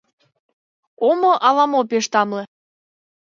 [1.07, 2.43] Омо ала-мо пеш тамле...